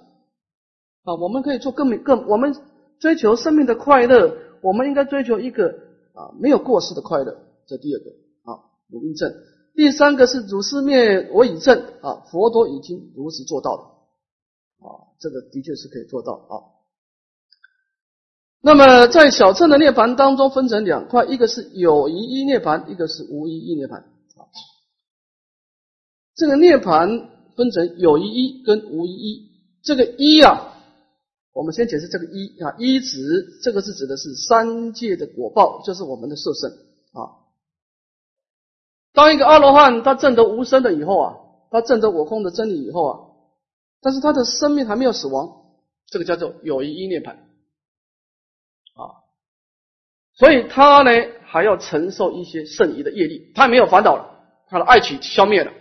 [1.04, 2.54] 啊，我们可以做更更，我们
[2.98, 5.68] 追求生命的快乐，我们应该追求一个
[6.14, 8.10] 啊没有过失的快乐，这第二个
[8.50, 9.32] 啊如印证。
[9.74, 13.82] 第三个是如是灭我已证啊，佛陀已经如实做到了
[14.86, 16.54] 啊，这个的确是可以做到啊。
[18.62, 24.04] 那么在小乘的涅盘当中分成两块，一个是有一一涅盘，一个是无一一涅盘。
[26.34, 29.50] 这个涅盘分成有一一跟无一一。
[29.82, 30.74] 这个一啊，
[31.52, 36.70] 我们先解释这个一啊，一指这个是指的是三界的果报，就是我们的色身
[37.12, 37.42] 啊。
[39.12, 41.36] 当一个阿罗汉他证得无生的以后啊，
[41.70, 43.18] 他证得我空的真理以后啊，
[44.00, 45.64] 但是他的生命还没有死亡，
[46.06, 47.46] 这个叫做有一一涅盘。
[50.32, 51.10] 所以他呢
[51.44, 55.72] 还要承受一些剩余的业力，他没有烦恼了，他的爱取消灭了，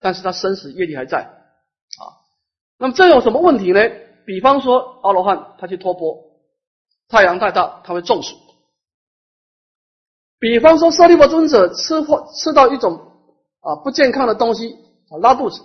[0.00, 2.02] 但是他生死业力还在啊。
[2.78, 3.80] 那么这有什么问题呢？
[4.28, 6.22] 比方说阿罗汉他去托钵，
[7.08, 8.36] 太阳太大他会中暑；
[10.38, 13.00] 比方说舍利弗尊者吃或吃到一种
[13.60, 14.74] 啊不健康的东西
[15.08, 15.62] 啊拉肚子，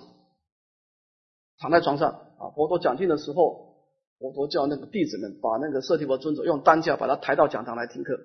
[1.59, 3.73] 躺在床上啊佛陀讲经的时候。
[4.19, 8.17] 佛陀叫那个弟子们把那个舍利弗尊者用担架把他抬到讲堂来听课。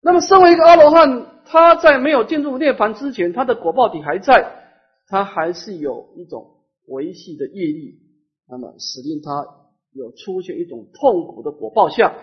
[0.00, 4.50] 那么，身为一个阿罗汉，他在没有进入涅槃之前，他的果报体还在，
[5.06, 7.98] 他还是有一种维系的业力，
[8.48, 9.46] 那么使令他
[9.92, 12.14] 有出现一种痛苦的果报相，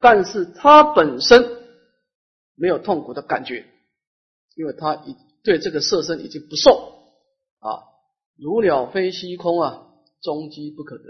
[0.00, 1.44] 但是他本身
[2.54, 3.66] 没有痛苦的感觉，
[4.54, 6.70] 因为他已对这个色身已经不受
[7.58, 7.82] 啊，
[8.38, 9.86] 如鸟飞虚空啊，
[10.22, 11.04] 终极不可得。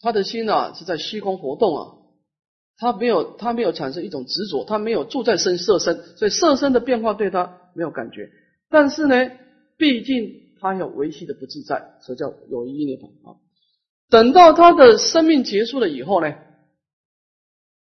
[0.00, 1.94] 他的心啊是在虚空活动啊，
[2.76, 8.30] 他没有他没有产生一种执着，他没有住在身色身，所以色身的变化对他没有感觉。
[8.68, 9.30] 但是呢，
[9.76, 13.40] 毕竟他有维系的不自在，所以叫有一涅槃啊。
[14.08, 16.32] 等到他的生命结束了以后呢，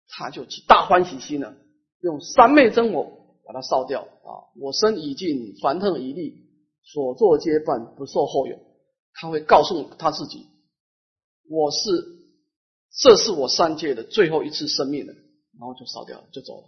[0.10, 1.56] 他就起大欢喜心了，
[2.02, 4.52] 用三昧真我把它烧掉啊。
[4.60, 6.50] 我身已尽，凡特已立，
[6.84, 8.60] 所作皆办，不受后有。
[9.14, 10.46] 他会告诉他自己，
[11.50, 11.80] 我是，
[12.92, 16.68] 这是我三界的最后一次生命了，然后就烧掉了，就走了，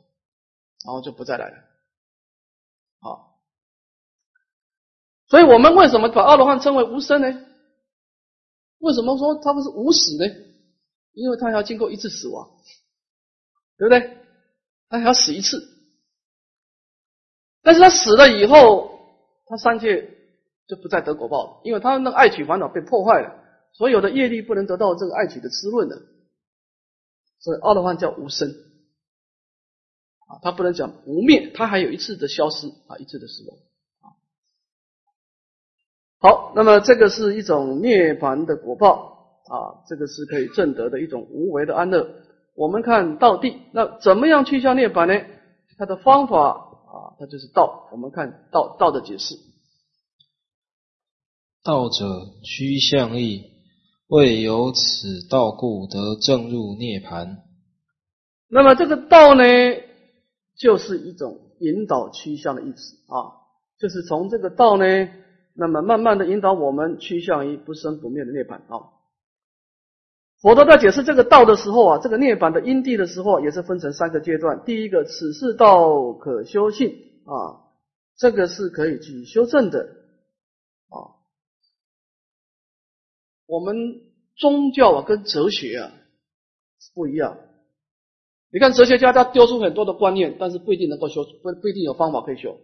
[0.85, 1.57] 然后就不再来了。
[3.01, 3.26] 好，
[5.27, 7.45] 所以我们为什么把阿罗汉称为无生呢？
[8.79, 10.25] 为什么说他们是无死呢？
[11.13, 12.49] 因为他要经过一次死亡，
[13.77, 14.17] 对不对？
[14.87, 15.67] 他还要死一次，
[17.61, 18.99] 但是他死了以后，
[19.47, 20.09] 他三界
[20.67, 26.01] 就不再得果报了，因为他那个爱取烦恼被破坏了，所有的业力不能得到这个爱取的滋润了，
[27.39, 28.47] 所以阿罗汉叫无生
[30.27, 33.57] 啊，他不能讲无灭，他还有一次的消失啊，一次的死亡。
[36.19, 42.09] 好，那么这个是一种涅槃的果报啊，这个是可以证得的一种无为的安乐。
[42.55, 45.25] 我们看道地，那怎么样去向涅槃呢？
[45.77, 47.87] 它的方法啊，它就是道。
[47.91, 49.35] 我们看道道的解释，
[51.63, 52.05] 道者
[52.43, 53.43] 趋向义，
[54.07, 57.37] 为由此道故得正入涅槃。
[58.49, 59.43] 那么这个道呢，
[60.57, 63.37] 就是一种引导趋向的意思啊，
[63.79, 64.85] 就是从这个道呢，
[65.57, 68.93] 那么慢慢的引导我们趋向于不生不灭的涅槃啊。
[70.39, 74.63] 佛陀在解释这个道的时候啊，这个涅槃的因地的时候，也是分成三个阶段。
[74.65, 76.95] 第一个，此世道可修性
[77.25, 77.73] 啊，
[78.17, 79.79] 这个是可以去修正的
[80.89, 81.17] 啊。
[83.47, 83.75] 我们
[84.35, 85.91] 宗教啊跟哲学啊
[86.93, 87.39] 不一样。
[88.51, 92.59] 你看哲学家他丢出很多的观念，但是不一定能够修，不不一定有方法可以修。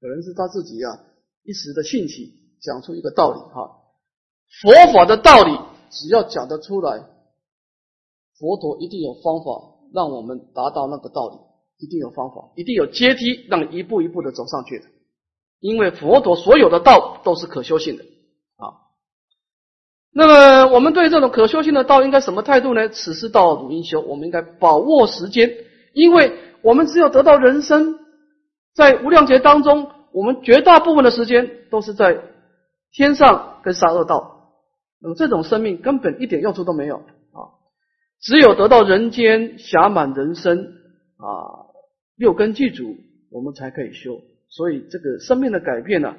[0.00, 0.98] 可能是他自己啊
[1.50, 2.32] 一时的兴起
[2.62, 3.82] 讲出一个道理哈，
[4.62, 5.58] 佛法的道理。
[5.90, 7.02] 只要讲得出来，
[8.38, 14.84] 佛陀一定有方法让我们达到那个道理，一定有方法，一定有阶梯让一步一步的走上去的。
[15.58, 18.86] 因为佛陀所有的道都是可修性的啊。
[20.12, 22.88] 那么我们对这种可修性的道应该什么态度呢？
[22.88, 25.50] 此是道如应修，我们应该把握时间，
[25.94, 27.98] 因为我们只有得到人生，
[28.76, 32.20] 在无量劫当中，我们绝大部分的时间都是在
[32.92, 34.38] 天上跟杀恶道。
[35.02, 37.56] 那么这种生命根本一点用处都没有啊！
[38.20, 40.58] 只有得到人间暇满人生
[41.16, 41.72] 啊，
[42.16, 42.96] 六根具足，
[43.30, 44.20] 我们才可以修。
[44.50, 46.16] 所以这个生命的改变呢，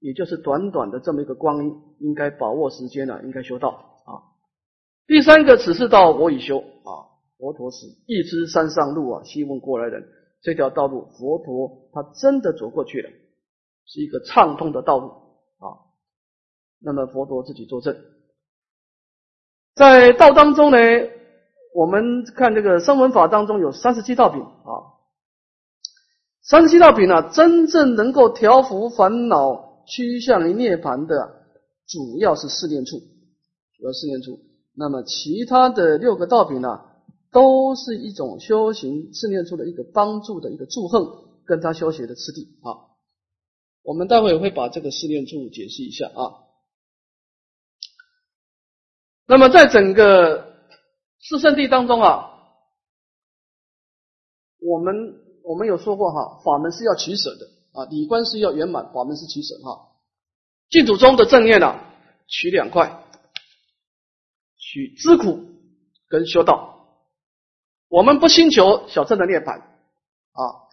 [0.00, 3.70] 也就是短短的这么一个光阴，应该把握时间呢，应该修道
[4.04, 4.28] 啊。
[5.06, 6.90] 第三个，此世道我已修啊，
[7.38, 10.06] 佛陀是一知山上路啊，希问过来人，
[10.42, 13.08] 这条道路佛陀他真的走过去了，
[13.88, 15.08] 是一个畅通的道路
[15.58, 15.82] 啊。
[16.80, 17.96] 那么佛陀自己作证。
[19.74, 20.78] 在道当中呢，
[21.74, 24.70] 我们看这个声闻法当中有三十七道品啊，
[26.42, 31.44] 三十七道品呢，真正能够调伏烦恼、趋向于涅槃的，
[31.86, 32.98] 主要是四念处，
[33.76, 34.40] 主要四念处。
[34.74, 36.80] 那么其他的六个道品呢，
[37.30, 42.87] 都是一种修行四念处的一个帮助的一个祝贺，跟他修学的次第啊。
[43.88, 46.44] 我们待会会把这个四念处解释一下啊。
[49.26, 50.58] 那么，在整个
[51.18, 52.28] 四圣地当中啊，
[54.60, 54.94] 我们
[55.42, 59.88] 我们有说过哈，法门是要取舍的啊，理观是要圆满，法门是取舍哈。
[60.68, 61.80] 净土宗的正念呢，
[62.26, 63.06] 取两块，
[64.58, 65.46] 取知苦
[66.08, 66.74] 跟修道。
[67.88, 70.68] 我们不寻求小乘的涅槃啊，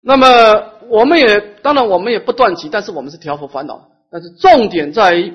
[0.00, 5.32] 那么我们也当然我们也不断集，但是我们是调伏烦恼，但是重点在于，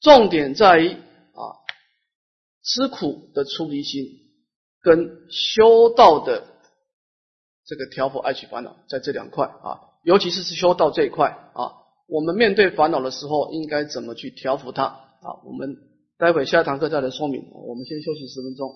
[0.00, 1.62] 重点在于啊。
[2.66, 4.06] 吃苦的出离心，
[4.80, 6.44] 跟修道的
[7.66, 11.72] 这个调伏爱取烦恼，在这两块啊，尤其是是修道这一块啊，
[12.08, 15.44] 我们面对烦恼的时候，应该怎么去调伏它啊？
[15.44, 15.76] 我们
[16.16, 17.50] 待会下一堂课再来说明。
[17.52, 18.70] 我们先休息十分钟。